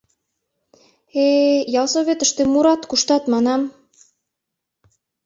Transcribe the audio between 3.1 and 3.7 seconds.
манам...